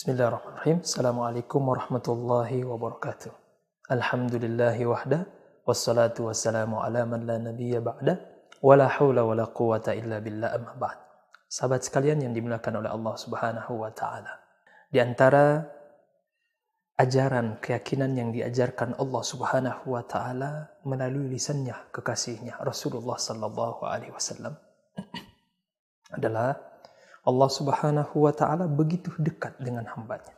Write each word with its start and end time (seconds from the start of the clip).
Bismillahirrahmanirrahim. 0.00 0.80
Assalamualaikum 0.80 1.60
warahmatullahi 1.60 2.64
wabarakatuh. 2.64 3.36
Alhamdulillahi 3.92 4.88
wahda. 4.88 5.28
Wassalatu 5.68 6.32
wassalamu 6.32 6.80
ala 6.80 7.04
man 7.04 7.28
la 7.28 7.36
nabiyya 7.36 7.84
ba'da. 7.84 8.16
Wala 8.64 8.88
hawla 8.88 9.28
wala 9.28 9.52
quwata 9.52 9.92
illa 9.92 10.24
billah 10.24 10.56
amma 10.56 10.72
ba'd. 10.80 10.96
Sahabat 11.52 11.84
sekalian 11.84 12.16
yang 12.24 12.32
dimuliakan 12.32 12.80
oleh 12.80 12.88
Allah 12.88 13.12
subhanahu 13.12 13.76
wa 13.76 13.92
ta'ala. 13.92 14.40
Di 14.88 15.04
antara 15.04 15.68
ajaran 16.96 17.60
keyakinan 17.60 18.16
yang 18.16 18.32
diajarkan 18.32 18.96
Allah 18.96 19.20
subhanahu 19.20 19.84
wa 19.84 20.00
ta'ala 20.00 20.80
melalui 20.88 21.28
lisannya 21.28 21.76
kekasihnya 21.92 22.56
Rasulullah 22.64 23.20
sallallahu 23.20 23.84
alaihi 23.84 24.16
wasallam 24.16 24.56
adalah 26.16 26.69
Allah 27.20 27.50
Subhanahu 27.52 28.14
wa 28.16 28.32
taala 28.32 28.64
begitu 28.64 29.12
dekat 29.20 29.60
dengan 29.60 29.84
hambanya. 29.92 30.32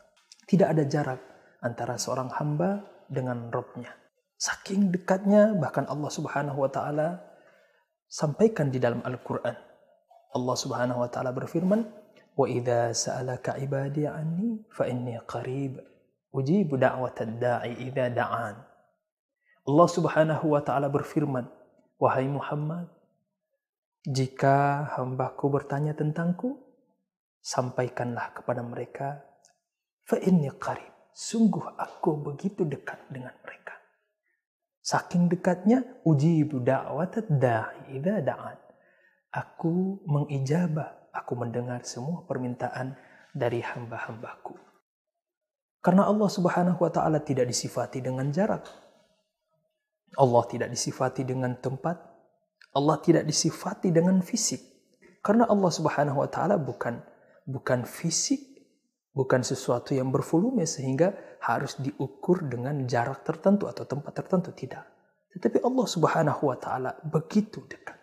Tidak 0.50 0.66
ada 0.66 0.82
jarak 0.82 1.20
antara 1.62 1.95
seorang 1.95 2.27
hamba 2.34 2.82
dengan 3.06 3.52
Robnya. 3.55 3.95
Saking 4.34 4.91
dekatnya 4.91 5.55
bahkan 5.55 5.86
Allah 5.86 6.10
Subhanahu 6.10 6.66
wa 6.66 6.70
taala 6.72 7.22
sampaikan 8.10 8.74
di 8.74 8.82
dalam 8.82 8.98
Al-Qur'an. 9.06 9.55
Allah 10.34 10.56
Subhanahu 10.58 11.06
wa 11.06 11.08
taala 11.12 11.30
berfirman, 11.30 11.86
"Wa 12.34 12.50
idza 12.50 12.91
sa'alaka 12.91 13.62
'ibadi 13.62 14.10
'anni 14.10 14.66
fa 14.74 14.91
inni 14.91 15.14
qarib, 15.22 15.78
ujibu 16.34 16.74
da'watad 16.74 17.38
da'i 17.38 17.78
idza 17.78 18.10
da'an." 18.10 18.58
Allah 19.70 19.86
Subhanahu 19.86 20.50
wa 20.50 20.60
taala 20.66 20.91
berfirman, 20.91 21.46
"Wahai 22.02 22.27
Muhammad, 22.27 22.91
jika 24.03 24.91
hambaku 24.98 25.47
bertanya 25.47 25.94
tentangku, 25.94 26.72
sampaikanlah 27.42 28.32
kepada 28.38 28.62
mereka 28.62 29.20
fa 30.06 30.16
inni 30.22 30.48
qarib. 30.56 30.88
Sungguh 31.12 31.76
aku 31.76 32.24
begitu 32.24 32.64
dekat 32.64 32.96
dengan 33.12 33.36
mereka. 33.44 33.76
Saking 34.80 35.28
dekatnya 35.28 35.84
uji 36.08 36.48
da'wat 36.48 37.28
da'i 37.28 38.00
idza 38.00 38.24
da'an. 38.24 38.56
Aku 39.28 40.00
mengijabah 40.08 41.02
aku 41.12 41.36
mendengar 41.36 41.84
semua 41.84 42.24
permintaan 42.24 42.96
dari 43.36 43.60
hamba-hambaku. 43.60 44.56
Karena 45.84 46.08
Allah 46.08 46.30
Subhanahu 46.32 46.80
wa 46.80 46.90
taala 46.90 47.20
tidak 47.20 47.52
disifati 47.52 48.00
dengan 48.00 48.32
jarak. 48.32 48.64
Allah 50.16 50.44
tidak 50.48 50.72
disifati 50.72 51.28
dengan 51.28 51.56
tempat. 51.60 52.00
Allah 52.72 52.96
tidak 53.04 53.28
disifati 53.28 53.92
dengan 53.92 54.24
fisik. 54.24 54.60
Karena 55.20 55.44
Allah 55.44 55.68
Subhanahu 55.68 56.24
wa 56.24 56.28
taala 56.32 56.56
bukan 56.56 57.11
bukan 57.46 57.84
fisik, 57.88 58.40
bukan 59.12 59.44
sesuatu 59.44 59.92
yang 59.92 60.08
bervolume 60.08 60.64
sehingga 60.64 61.38
harus 61.42 61.76
diukur 61.78 62.46
dengan 62.46 62.86
jarak 62.86 63.26
tertentu 63.26 63.68
atau 63.68 63.84
tempat 63.84 64.12
tertentu 64.14 64.54
tidak. 64.54 64.86
Tetapi 65.32 65.64
Allah 65.64 65.86
Subhanahu 65.88 66.42
wa 66.48 66.56
taala 66.60 66.90
begitu 67.02 67.64
dekat. 67.66 67.96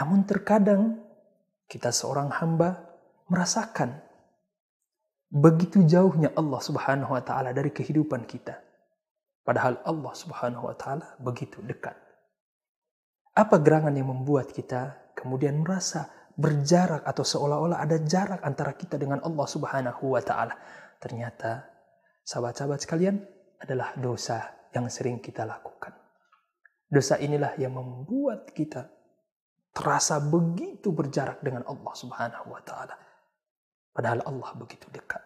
Namun 0.00 0.24
terkadang 0.24 0.96
kita 1.68 1.92
seorang 1.92 2.32
hamba 2.32 2.88
merasakan 3.28 4.00
begitu 5.30 5.86
jauhnya 5.86 6.34
Allah 6.34 6.58
Subhanahu 6.58 7.14
wa 7.14 7.22
taala 7.22 7.54
dari 7.54 7.70
kehidupan 7.70 8.26
kita. 8.26 8.58
Padahal 9.46 9.78
Allah 9.86 10.12
Subhanahu 10.16 10.66
wa 10.66 10.74
taala 10.74 11.16
begitu 11.22 11.62
dekat. 11.62 11.94
Apa 13.36 13.62
gerangan 13.62 13.94
yang 13.94 14.10
membuat 14.10 14.50
kita 14.50 15.14
kemudian 15.14 15.62
merasa 15.62 16.19
berjarak 16.40 17.04
atau 17.04 17.20
seolah-olah 17.20 17.84
ada 17.84 18.00
jarak 18.00 18.40
antara 18.40 18.72
kita 18.72 18.96
dengan 18.96 19.20
Allah 19.20 19.46
Subhanahu 19.46 20.16
wa 20.16 20.22
taala. 20.24 20.56
Ternyata 20.96 21.68
sahabat-sahabat 22.24 22.80
sekalian 22.80 23.20
adalah 23.60 23.92
dosa 24.00 24.40
yang 24.72 24.88
sering 24.88 25.20
kita 25.20 25.44
lakukan. 25.44 25.92
Dosa 26.88 27.20
inilah 27.20 27.54
yang 27.60 27.76
membuat 27.76 28.50
kita 28.56 28.88
terasa 29.70 30.18
begitu 30.18 30.90
berjarak 30.90 31.44
dengan 31.44 31.62
Allah 31.68 31.92
Subhanahu 31.94 32.50
wa 32.50 32.62
taala. 32.64 32.96
Padahal 33.92 34.24
Allah 34.24 34.50
begitu 34.56 34.88
dekat. 34.90 35.22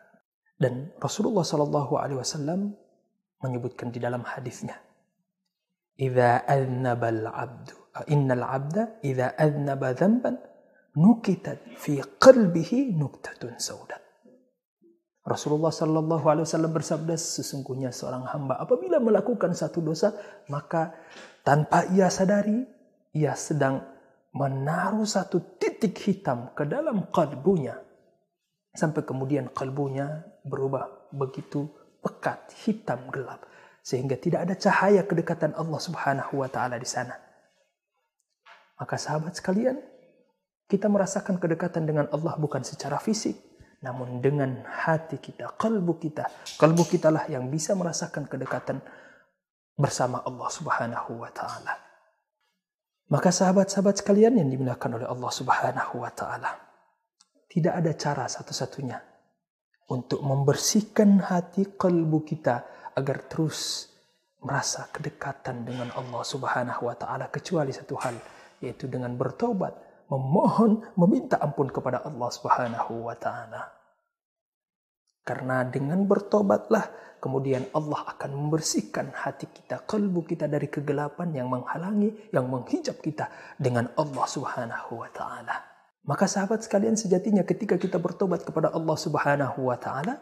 Dan 0.59 0.93
Rasulullah 0.99 1.47
Shallallahu 1.47 1.95
alaihi 1.97 2.21
wasallam 2.21 2.75
menyebutkan 3.41 3.95
di 3.95 4.01
dalam 4.01 4.25
hadisnya, 4.25 4.77
"Idza 5.97 6.45
aznaba 6.45 7.09
al-'abdu, 7.11 7.77
innal 8.11 8.45
'abda 8.45 9.05
idza 9.05 9.39
aznaba 9.39 9.95
dzamban 9.95 10.35
nukitat 10.99 11.79
fi 11.79 12.01
qalbihi 12.01 12.95
nuktatun 12.95 13.59
saudat. 13.59 14.03
Rasulullah 15.25 15.73
Sallallahu 15.73 16.27
Alaihi 16.29 16.45
Wasallam 16.45 16.73
bersabda 16.77 17.17
sesungguhnya 17.17 17.89
seorang 17.89 18.29
hamba 18.29 18.61
apabila 18.61 19.01
melakukan 19.01 19.57
satu 19.57 19.81
dosa 19.81 20.13
maka 20.53 20.93
tanpa 21.41 21.89
ia 21.97 22.13
sadari 22.13 22.61
ia 23.17 23.33
sedang 23.33 23.81
menaruh 24.37 25.09
satu 25.09 25.57
titik 25.57 25.97
hitam 26.05 26.53
ke 26.53 26.69
dalam 26.69 27.09
kalbunya 27.09 27.73
sampai 28.77 29.01
kemudian 29.01 29.49
kalbunya 29.49 30.29
berubah 30.45 31.09
begitu 31.09 31.73
pekat 32.05 32.53
hitam 32.69 33.09
gelap 33.09 33.49
sehingga 33.81 34.21
tidak 34.21 34.45
ada 34.45 34.55
cahaya 34.61 35.09
kedekatan 35.09 35.57
Allah 35.57 35.81
Subhanahu 35.81 36.45
wa 36.45 36.49
taala 36.53 36.77
di 36.77 36.89
sana. 36.89 37.17
Maka 38.81 38.99
sahabat 38.99 39.39
sekalian, 39.39 39.79
kita 40.65 40.89
merasakan 40.89 41.37
kedekatan 41.37 41.85
dengan 41.85 42.07
Allah 42.09 42.35
bukan 42.41 42.65
secara 42.65 42.97
fisik, 42.97 43.37
namun 43.85 44.25
dengan 44.25 44.65
hati 44.65 45.21
kita, 45.21 45.53
kalbu 45.61 46.01
kita. 46.01 46.25
Kalbu 46.57 46.89
kita 46.89 47.13
lah 47.13 47.29
yang 47.29 47.53
bisa 47.53 47.77
merasakan 47.77 48.25
kedekatan 48.25 48.81
bersama 49.77 50.25
Allah 50.25 50.49
Subhanahu 50.49 51.21
wa 51.21 51.29
taala. 51.29 51.77
Maka 53.13 53.29
sahabat-sahabat 53.29 54.01
sekalian 54.01 54.41
yang 54.41 54.49
dimuliakan 54.49 54.97
oleh 54.97 55.07
Allah 55.07 55.29
Subhanahu 55.29 56.01
wa 56.01 56.09
taala, 56.17 56.57
tidak 57.53 57.85
ada 57.85 57.93
cara 57.93 58.25
satu-satunya 58.25 58.99
untuk 59.93 60.25
membersihkan 60.25 61.21
hati 61.21 61.77
kalbu 61.77 62.25
kita 62.25 62.65
agar 62.97 63.29
terus 63.29 63.93
merasa 64.41 64.89
kedekatan 64.89 65.69
dengan 65.69 65.93
Allah 65.93 66.25
Subhanahu 66.25 66.89
wa 66.89 66.97
taala 66.97 67.29
kecuali 67.29 67.73
satu 67.73 67.97
hal 68.01 68.17
yaitu 68.65 68.89
dengan 68.89 69.13
bertobat 69.13 69.77
memohon, 70.09 70.85
meminta 70.99 71.41
ampun 71.41 71.73
kepada 71.73 72.05
Allah 72.05 72.31
Subhanahu 72.31 73.09
wa 73.09 73.17
taala. 73.17 73.73
Karena 75.25 75.65
dengan 75.65 76.05
bertobatlah 76.05 77.17
kemudian 77.17 77.65
Allah 77.73 78.05
akan 78.13 78.31
membersihkan 78.37 79.17
hati 79.17 79.49
kita, 79.49 79.81
kalbu 79.89 80.29
kita 80.29 80.45
dari 80.45 80.69
kegelapan 80.69 81.33
yang 81.33 81.49
menghalangi, 81.49 82.29
yang 82.29 82.45
menghijab 82.53 83.01
kita 83.01 83.33
dengan 83.57 83.89
Allah 83.97 84.27
Subhanahu 84.29 85.01
wa 85.01 85.09
taala. 85.09 85.65
Maka 86.05 86.29
sahabat 86.29 86.61
sekalian 86.61 87.01
sejatinya 87.01 87.41
ketika 87.49 87.81
kita 87.81 87.97
bertobat 87.97 88.45
kepada 88.45 88.69
Allah 88.77 88.97
Subhanahu 89.01 89.73
wa 89.73 89.81
taala, 89.81 90.21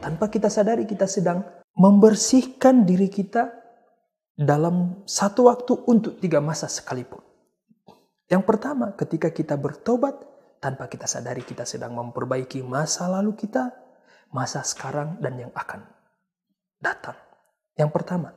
tanpa 0.00 0.32
kita 0.32 0.48
sadari 0.48 0.88
kita 0.88 1.04
sedang 1.04 1.44
membersihkan 1.76 2.88
diri 2.88 3.12
kita 3.12 3.52
dalam 4.32 5.04
satu 5.04 5.52
waktu 5.52 5.76
untuk 5.84 6.16
tiga 6.16 6.40
masa 6.40 6.64
sekalipun. 6.72 7.29
Yang 8.30 8.42
pertama, 8.46 8.94
ketika 8.94 9.34
kita 9.34 9.58
bertobat, 9.58 10.14
tanpa 10.62 10.86
kita 10.86 11.10
sadari 11.10 11.42
kita 11.42 11.66
sedang 11.66 11.98
memperbaiki 11.98 12.62
masa 12.62 13.10
lalu 13.10 13.34
kita, 13.34 13.74
masa 14.30 14.62
sekarang, 14.62 15.18
dan 15.18 15.34
yang 15.34 15.50
akan 15.50 15.82
datang. 16.78 17.18
Yang 17.74 17.90
pertama, 17.90 18.30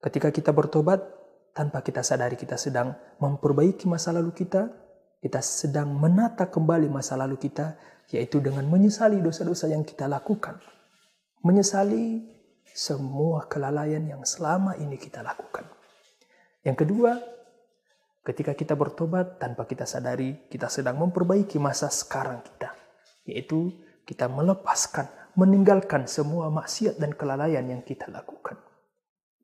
ketika 0.00 0.32
kita 0.32 0.56
bertobat, 0.56 1.04
tanpa 1.52 1.84
kita 1.84 2.00
sadari 2.00 2.40
kita 2.40 2.56
sedang 2.56 2.96
memperbaiki 3.20 3.84
masa 3.84 4.16
lalu 4.16 4.32
kita, 4.32 4.72
kita 5.20 5.44
sedang 5.44 5.92
menata 5.92 6.48
kembali 6.48 6.88
masa 6.88 7.20
lalu 7.20 7.36
kita, 7.36 7.76
yaitu 8.08 8.40
dengan 8.40 8.64
menyesali 8.64 9.20
dosa-dosa 9.20 9.68
yang 9.68 9.84
kita 9.84 10.08
lakukan. 10.08 10.56
Menyesali 11.44 12.32
semua 12.72 13.44
kelalaian 13.44 14.04
yang 14.08 14.24
selama 14.24 14.72
ini 14.80 14.96
kita 14.96 15.20
lakukan. 15.20 15.68
Yang 16.64 16.86
kedua, 16.86 17.35
Ketika 18.26 18.58
kita 18.58 18.74
bertobat 18.74 19.38
tanpa 19.38 19.70
kita 19.70 19.86
sadari, 19.86 20.50
kita 20.50 20.66
sedang 20.66 20.98
memperbaiki 20.98 21.62
masa 21.62 21.86
sekarang 21.86 22.42
kita, 22.42 22.74
yaitu 23.22 23.70
kita 24.02 24.26
melepaskan, 24.26 25.06
meninggalkan 25.38 26.10
semua 26.10 26.50
maksiat 26.50 26.98
dan 26.98 27.14
kelalaian 27.14 27.62
yang 27.62 27.86
kita 27.86 28.10
lakukan. 28.10 28.58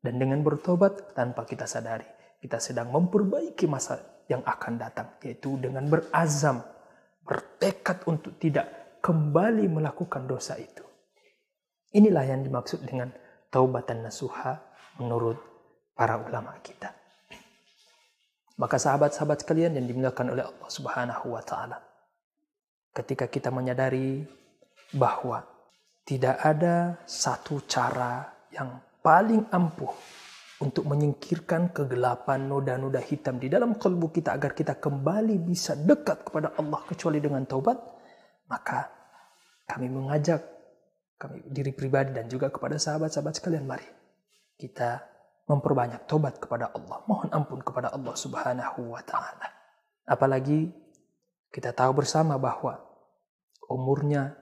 Dan 0.03 0.19
dengan 0.19 0.43
bertobat 0.43 1.15
tanpa 1.15 1.47
kita 1.47 1.63
sadari, 1.63 2.03
kita 2.43 2.59
sedang 2.59 2.91
memperbaiki 2.91 3.71
masa 3.71 4.03
yang 4.27 4.43
akan 4.43 4.75
datang, 4.75 5.15
yaitu 5.23 5.55
dengan 5.63 5.87
berazam, 5.87 6.59
bertekad 7.23 8.03
untuk 8.03 8.35
tidak 8.35 8.99
kembali 8.99 9.63
melakukan 9.71 10.27
dosa 10.27 10.59
itu. 10.59 10.83
Inilah 11.95 12.27
yang 12.27 12.43
dimaksud 12.43 12.83
dengan 12.83 13.15
taubatan 13.47 14.03
nasuha 14.03 14.59
menurut 14.99 15.39
para 15.95 16.19
ulama 16.19 16.59
kita. 16.59 17.02
Maka 18.53 18.77
sahabat-sahabat 18.77 19.41
sekalian 19.41 19.73
yang 19.73 19.85
dimuliakan 19.89 20.37
oleh 20.37 20.45
Allah 20.45 20.69
Subhanahu 20.69 21.33
wa 21.33 21.41
taala. 21.41 21.77
Ketika 22.93 23.25
kita 23.25 23.49
menyadari 23.49 24.21
bahwa 24.93 25.41
tidak 26.05 26.37
ada 26.45 27.01
satu 27.09 27.65
cara 27.65 28.29
yang 28.53 28.77
paling 29.01 29.49
ampuh 29.49 29.89
untuk 30.61 30.85
menyingkirkan 30.85 31.73
kegelapan 31.73 32.45
noda-noda 32.45 33.01
hitam 33.01 33.41
di 33.41 33.49
dalam 33.49 33.73
kalbu 33.75 34.13
kita 34.13 34.37
agar 34.37 34.53
kita 34.53 34.77
kembali 34.77 35.41
bisa 35.41 35.73
dekat 35.73 36.21
kepada 36.29 36.53
Allah 36.61 36.81
kecuali 36.85 37.17
dengan 37.17 37.41
taubat, 37.49 37.75
maka 38.47 38.87
kami 39.65 39.89
mengajak 39.89 40.53
kami 41.17 41.39
diri 41.49 41.71
pribadi 41.71 42.11
dan 42.11 42.27
juga 42.27 42.51
kepada 42.51 42.75
sahabat-sahabat 42.75 43.33
sekalian 43.39 43.63
mari 43.63 43.87
kita 44.59 45.12
memperbanyak 45.47 46.07
taubat 46.07 46.39
kepada 46.39 46.71
Allah, 46.71 47.03
mohon 47.03 47.29
ampun 47.31 47.59
kepada 47.59 47.91
Allah 47.91 48.15
Subhanahu 48.15 48.95
wa 48.95 49.01
taala. 49.03 49.47
Apalagi 50.07 50.71
kita 51.51 51.75
tahu 51.75 52.03
bersama 52.03 52.39
bahwa 52.39 52.79
umurnya 53.67 54.39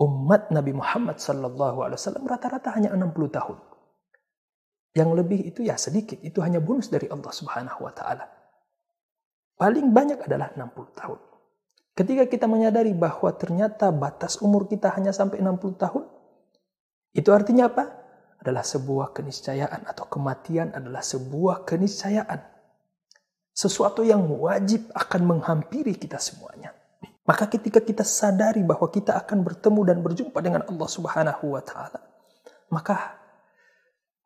umat 0.00 0.52
Nabi 0.52 0.72
Muhammad 0.76 1.20
sallallahu 1.20 1.84
alaihi 1.84 1.98
wasallam 2.00 2.24
rata-rata 2.28 2.74
hanya 2.76 2.92
60 2.92 3.32
tahun. 3.32 3.58
Yang 4.92 5.10
lebih 5.24 5.40
itu 5.48 5.64
ya 5.64 5.80
sedikit, 5.80 6.20
itu 6.20 6.44
hanya 6.44 6.60
bonus 6.60 6.92
dari 6.92 7.08
Allah 7.08 7.32
Subhanahu 7.32 7.88
wa 7.88 7.92
taala. 7.96 8.28
Paling 9.56 9.88
banyak 9.88 10.20
adalah 10.20 10.52
60 10.52 11.00
tahun. 11.00 11.20
Ketika 11.92 12.24
kita 12.28 12.44
menyadari 12.48 12.92
bahwa 12.96 13.32
ternyata 13.36 13.92
batas 13.92 14.40
umur 14.40 14.68
kita 14.68 14.92
hanya 14.96 15.12
sampai 15.12 15.40
60 15.40 15.80
tahun, 15.80 16.04
itu 17.12 17.28
artinya 17.32 17.68
apa? 17.68 18.01
Adalah 18.42 18.66
sebuah 18.66 19.14
keniscayaan 19.14 19.86
atau 19.86 20.10
kematian 20.10 20.74
adalah 20.74 21.00
sebuah 21.00 21.62
keniscayaan. 21.62 22.42
Sesuatu 23.54 24.02
yang 24.02 24.26
wajib 24.26 24.90
akan 24.90 25.22
menghampiri 25.22 25.94
kita 25.94 26.18
semuanya. 26.18 26.74
Maka 27.22 27.46
ketika 27.46 27.78
kita 27.78 28.02
sadari 28.02 28.66
bahwa 28.66 28.90
kita 28.90 29.14
akan 29.14 29.46
bertemu 29.46 29.80
dan 29.86 29.98
berjumpa 30.02 30.38
dengan 30.42 30.66
Allah 30.66 30.88
Subhanahu 30.90 31.54
wa 31.54 31.62
taala, 31.62 32.02
maka 32.66 33.22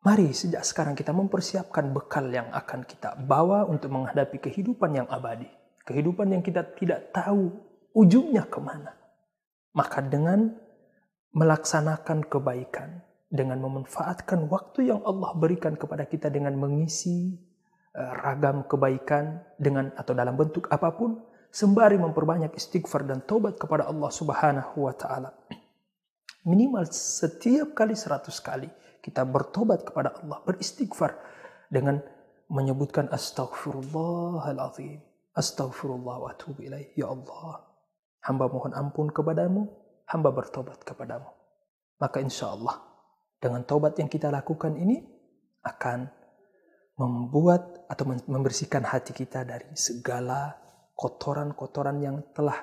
Mari 0.07 0.31
sejak 0.31 0.63
sekarang 0.63 0.95
kita 0.95 1.11
mempersiapkan 1.11 1.91
bekal 1.91 2.31
yang 2.31 2.47
akan 2.55 2.87
kita 2.87 3.19
bawa 3.27 3.67
untuk 3.67 3.91
menghadapi 3.91 4.39
kehidupan 4.39 5.03
yang 5.03 5.07
abadi. 5.11 5.51
Kehidupan 5.83 6.31
yang 6.31 6.39
kita 6.39 6.63
tidak 6.79 7.11
tahu 7.11 7.51
ujungnya 7.91 8.47
ke 8.47 8.55
mana. 8.63 8.95
Maka 9.75 9.99
dengan 9.99 10.55
melaksanakan 11.35 12.23
kebaikan, 12.23 13.03
dengan 13.27 13.59
memanfaatkan 13.59 14.47
waktu 14.47 14.87
yang 14.87 15.03
Allah 15.03 15.35
berikan 15.35 15.75
kepada 15.75 16.07
kita 16.07 16.31
dengan 16.31 16.55
mengisi 16.55 17.35
eh, 17.91 18.11
ragam 18.23 18.63
kebaikan 18.65 19.43
dengan 19.59 19.91
atau 19.99 20.15
dalam 20.15 20.39
bentuk 20.39 20.71
apa 20.71 20.95
pun, 20.95 21.19
sembari 21.51 21.99
memperbanyak 21.99 22.55
istighfar 22.55 23.03
dan 23.03 23.23
taubat 23.27 23.59
kepada 23.59 23.87
Allah 23.87 24.11
Subhanahu 24.11 24.87
wa 24.87 24.93
taala. 24.95 25.35
Minimal 26.47 26.87
setiap 26.95 27.75
kali 27.75 27.91
seratus 27.91 28.39
kali 28.39 28.71
kita 29.03 29.23
bertobat 29.27 29.83
kepada 29.83 30.15
Allah, 30.19 30.39
beristighfar 30.43 31.15
dengan 31.67 31.99
menyebutkan 32.47 33.11
astaghfirullahalazim. 33.11 35.03
Astaghfirullah 35.35 36.15
wa 36.23 36.27
atubu 36.31 36.65
ilaih. 36.65 36.91
Ya 36.95 37.11
Allah, 37.11 37.67
hamba 38.23 38.49
mohon 38.49 38.73
ampun 38.73 39.11
kepadamu, 39.11 39.69
hamba 40.09 40.33
bertobat 40.33 40.81
kepadamu. 40.81 41.29
Maka 41.99 42.23
insya 42.23 42.51
Allah, 42.51 42.86
dengan 43.37 43.61
tobat 43.65 43.97
yang 44.01 44.09
kita 44.09 44.33
lakukan 44.33 44.73
ini 44.77 45.01
akan 45.61 46.09
membuat 46.97 47.85
atau 47.85 48.09
membersihkan 48.09 48.81
hati 48.81 49.13
kita 49.13 49.45
dari 49.45 49.69
segala 49.77 50.57
kotoran-kotoran 50.97 52.01
yang 52.01 52.17
telah 52.33 52.57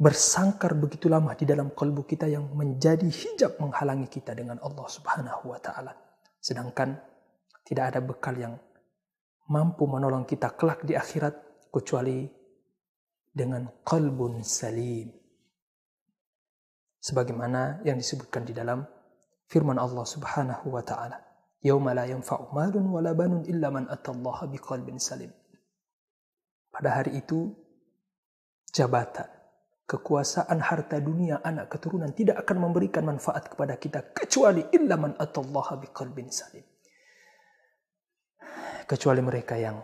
bersangkar 0.00 0.74
begitu 0.74 1.06
lama 1.06 1.36
di 1.36 1.44
dalam 1.44 1.70
kalbu 1.70 2.08
kita 2.08 2.26
yang 2.26 2.48
menjadi 2.56 3.04
hijab 3.04 3.60
menghalangi 3.60 4.08
kita 4.08 4.32
dengan 4.32 4.58
Allah 4.64 4.86
Subhanahu 4.88 5.52
wa 5.52 5.60
taala. 5.60 5.92
Sedangkan 6.40 6.96
tidak 7.68 7.94
ada 7.94 8.00
bekal 8.00 8.34
yang 8.34 8.54
mampu 9.52 9.84
menolong 9.84 10.24
kita 10.24 10.56
kelak 10.56 10.82
di 10.88 10.96
akhirat 10.96 11.68
kecuali 11.68 12.24
dengan 13.28 13.68
kalbun 13.84 14.40
salim. 14.40 15.12
Sebagaimana 17.04 17.84
yang 17.84 18.00
disebutkan 18.00 18.48
di 18.48 18.56
dalam 18.56 18.80
firman 19.54 19.78
Allah 19.78 20.02
Subhanahu 20.02 20.74
wa 20.74 20.82
taala, 20.82 21.22
"Yauma 21.62 21.94
la 21.94 22.10
yanfa'u 22.10 22.50
malun 22.50 22.90
wala 22.90 23.14
banun 23.14 23.46
illa 23.46 23.70
man 23.70 23.86
atallaha 23.86 24.50
biqalbin 24.50 24.98
salim." 24.98 25.30
Pada 26.74 26.98
hari 26.98 27.22
itu 27.22 27.54
jabatan 28.74 29.30
kekuasaan 29.86 30.58
harta 30.58 30.98
dunia 30.98 31.38
anak 31.44 31.70
keturunan 31.70 32.10
tidak 32.10 32.42
akan 32.42 32.66
memberikan 32.66 33.06
manfaat 33.06 33.52
kepada 33.52 33.78
kita 33.78 34.10
kecuali 34.16 34.66
illa 34.74 34.96
man 34.96 35.14
atallaha 35.14 35.76
biqalbin 35.76 36.32
salim 36.32 36.64
kecuali 38.88 39.20
mereka 39.20 39.60
yang 39.60 39.78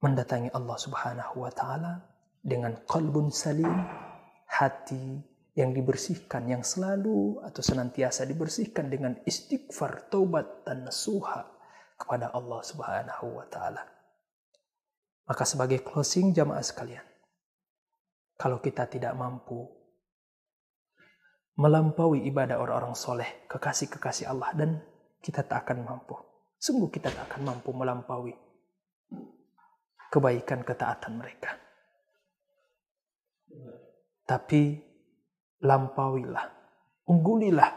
mendatangi 0.00 0.48
Allah 0.56 0.76
Subhanahu 0.80 1.44
wa 1.44 1.52
taala 1.52 2.02
dengan 2.40 2.74
qalbun 2.88 3.28
salim 3.28 3.70
hati 4.48 5.20
yang 5.52 5.76
dibersihkan 5.76 6.48
yang 6.48 6.64
selalu 6.64 7.44
atau 7.44 7.60
senantiasa 7.60 8.24
dibersihkan 8.24 8.88
dengan 8.88 9.20
istighfar 9.28 10.08
taubat 10.08 10.64
dan 10.64 10.88
nasuha 10.88 11.44
kepada 12.00 12.32
Allah 12.32 12.60
Subhanahu 12.64 13.26
wa 13.36 13.46
taala 13.52 13.84
maka 15.28 15.44
sebagai 15.44 15.84
closing 15.84 16.32
jamaah 16.32 16.64
sekalian 16.64 17.04
kalau 18.40 18.58
kita 18.58 18.88
tidak 18.88 19.12
mampu 19.14 19.82
melampaui 21.56 22.24
ibadah 22.24 22.56
orang-orang 22.56 22.96
soleh, 22.96 23.46
kekasih-kekasih 23.48 24.28
Allah, 24.28 24.50
dan 24.56 24.70
kita 25.20 25.44
tak 25.44 25.68
akan 25.68 25.84
mampu. 25.84 26.16
Sungguh 26.56 26.88
kita 26.88 27.10
tak 27.12 27.28
akan 27.30 27.42
mampu 27.52 27.70
melampaui 27.74 28.34
kebaikan 30.08 30.62
ketaatan 30.62 31.18
mereka. 31.18 31.58
Tapi 34.26 34.91
lampauilah, 35.62 36.50
unggulilah 37.06 37.70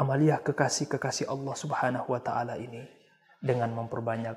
amalia 0.00 0.40
kekasih-kekasih 0.40 1.28
Allah 1.28 1.54
Subhanahu 1.54 2.08
wa 2.08 2.20
taala 2.24 2.56
ini 2.56 2.80
dengan 3.38 3.70
memperbanyak 3.76 4.36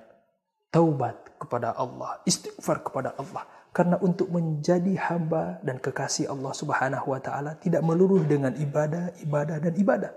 taubat 0.70 1.40
kepada 1.40 1.72
Allah, 1.80 2.20
istighfar 2.28 2.84
kepada 2.84 3.16
Allah, 3.16 3.48
karena 3.72 3.96
untuk 4.04 4.28
menjadi 4.28 5.00
hamba 5.08 5.64
dan 5.64 5.80
kekasih 5.80 6.28
Allah 6.28 6.52
Subhanahu 6.52 7.16
wa 7.16 7.20
taala 7.24 7.56
tidak 7.64 7.80
melulu 7.80 8.20
dengan 8.28 8.52
ibadah, 8.60 9.16
ibadah 9.24 9.58
dan 9.64 9.74
ibadah. 9.80 10.12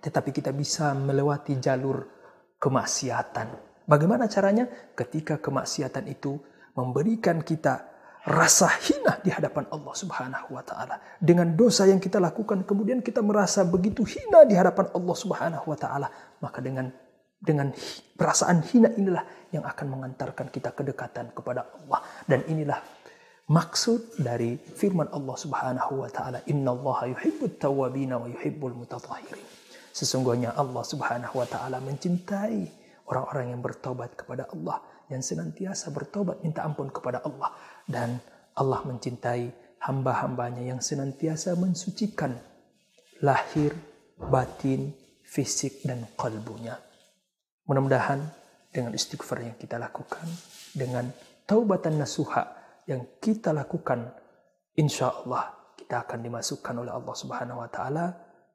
Tetapi 0.00 0.30
kita 0.30 0.54
bisa 0.54 0.94
melewati 0.94 1.58
jalur 1.58 2.06
kemaksiatan. 2.62 3.68
Bagaimana 3.90 4.30
caranya? 4.30 4.70
Ketika 4.94 5.42
kemaksiatan 5.42 6.06
itu 6.06 6.38
memberikan 6.78 7.42
kita 7.42 7.89
rasa 8.28 8.68
hina 8.84 9.16
di 9.24 9.32
hadapan 9.32 9.64
Allah 9.72 9.94
Subhanahu 9.96 10.52
wa 10.52 10.62
taala. 10.64 11.00
Dengan 11.16 11.56
dosa 11.56 11.88
yang 11.88 12.02
kita 12.02 12.20
lakukan 12.20 12.68
kemudian 12.68 13.00
kita 13.00 13.24
merasa 13.24 13.64
begitu 13.64 14.04
hina 14.04 14.44
di 14.44 14.52
hadapan 14.52 14.92
Allah 14.92 15.16
Subhanahu 15.16 15.64
wa 15.64 15.78
taala, 15.78 16.08
maka 16.42 16.60
dengan 16.60 16.92
dengan 17.40 17.72
perasaan 18.20 18.60
hina 18.68 18.92
inilah 18.92 19.24
yang 19.48 19.64
akan 19.64 19.86
mengantarkan 19.88 20.52
kita 20.52 20.76
kedekatan 20.76 21.32
kepada 21.32 21.64
Allah 21.72 22.04
dan 22.28 22.44
inilah 22.44 22.76
maksud 23.48 24.20
dari 24.20 24.60
firman 24.60 25.08
Allah 25.08 25.36
Subhanahu 25.40 26.04
wa 26.04 26.10
taala 26.12 26.44
innallaha 26.44 27.08
yuhibbut 27.08 27.56
tawwabina 27.56 28.20
wa 28.20 28.28
yuhibbul 28.28 28.76
mutatahhirin 28.76 29.42
sesungguhnya 29.90 30.52
Allah 30.52 30.84
Subhanahu 30.84 31.40
wa 31.40 31.48
taala 31.48 31.80
mencintai 31.80 32.79
orang-orang 33.10 33.50
yang 33.50 33.60
bertobat 33.60 34.14
kepada 34.14 34.46
Allah 34.54 34.78
yang 35.10 35.20
senantiasa 35.20 35.90
bertobat 35.90 36.38
minta 36.46 36.62
ampun 36.62 36.86
kepada 36.94 37.26
Allah 37.26 37.50
dan 37.90 38.22
Allah 38.54 38.80
mencintai 38.86 39.50
hamba-hambanya 39.82 40.62
yang 40.62 40.78
senantiasa 40.78 41.58
mensucikan 41.58 42.38
lahir, 43.26 43.74
batin, 44.16 44.94
fisik 45.26 45.82
dan 45.82 46.06
kalbunya. 46.14 46.78
Mudah-mudahan 47.66 48.22
dengan 48.70 48.94
istighfar 48.94 49.42
yang 49.42 49.56
kita 49.58 49.76
lakukan, 49.82 50.26
dengan 50.70 51.10
taubatan 51.46 51.98
nasuha 51.98 52.46
yang 52.86 53.18
kita 53.18 53.50
lakukan, 53.50 54.14
insya 54.78 55.10
Allah 55.10 55.74
kita 55.74 56.06
akan 56.06 56.18
dimasukkan 56.22 56.74
oleh 56.86 56.92
Allah 56.94 57.14
Subhanahu 57.18 57.58
wa 57.66 57.70
taala 57.70 58.06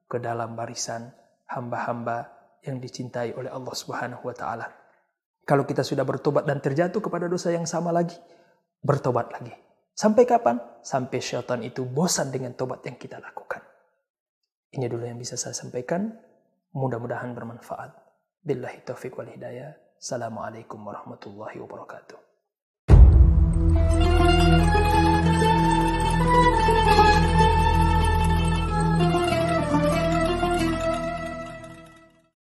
ke 0.08 0.24
dalam 0.24 0.56
barisan 0.56 1.12
hamba-hamba 1.52 2.35
yang 2.66 2.82
dicintai 2.82 3.38
oleh 3.38 3.54
Allah 3.54 3.72
Subhanahu 3.72 4.26
wa 4.26 4.36
taala. 4.36 4.68
Kalau 5.46 5.62
kita 5.64 5.86
sudah 5.86 6.02
bertobat 6.02 6.50
dan 6.50 6.58
terjatuh 6.58 6.98
kepada 6.98 7.30
dosa 7.30 7.54
yang 7.54 7.70
sama 7.70 7.94
lagi, 7.94 8.18
bertobat 8.82 9.30
lagi. 9.30 9.54
Sampai 9.96 10.26
kapan? 10.28 10.60
Sampai 10.82 11.22
syaitan 11.22 11.62
itu 11.64 11.86
bosan 11.86 12.34
dengan 12.34 12.58
tobat 12.58 12.84
yang 12.84 12.98
kita 12.98 13.22
lakukan. 13.22 13.62
Ini 14.76 14.92
dulu 14.92 15.08
yang 15.08 15.16
bisa 15.16 15.40
saya 15.40 15.56
sampaikan. 15.56 16.12
Mudah-mudahan 16.76 17.32
bermanfaat. 17.32 17.96
Billahi 18.44 18.84
taufiq 18.84 19.16
wal 19.16 19.32
hidayah. 19.32 19.72
Assalamualaikum 19.96 20.84
warahmatullahi 20.84 21.62
wabarakatuh. 21.64 22.20